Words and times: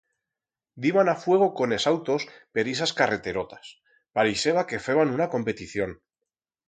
Diban 0.85 1.09
a 1.09 1.15
fuego 1.23 1.49
con 1.59 1.75
es 1.77 1.85
autos 1.91 2.25
per 2.57 2.65
ixas 2.73 2.95
carreterotas, 3.01 3.69
parixeba 4.21 4.65
que 4.73 4.81
feban 4.87 5.13
una 5.19 5.29
competición. 5.35 5.95